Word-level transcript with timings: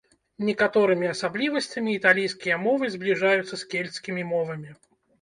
Некаторымі 0.47 1.09
асаблівасцямі 1.15 1.95
італійскія 1.99 2.59
мовы 2.65 2.93
збліжаюцца 2.97 3.49
з 3.57 3.63
кельцкімі 3.71 4.31
мовамі. 4.37 4.71